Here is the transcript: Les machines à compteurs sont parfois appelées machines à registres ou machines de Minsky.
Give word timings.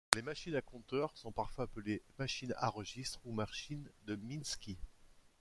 Les 0.15 0.23
machines 0.23 0.55
à 0.55 0.63
compteurs 0.63 1.15
sont 1.15 1.31
parfois 1.31 1.65
appelées 1.65 2.01
machines 2.17 2.55
à 2.57 2.69
registres 2.69 3.19
ou 3.23 3.33
machines 3.35 3.87
de 4.07 4.15
Minsky. 4.15 4.79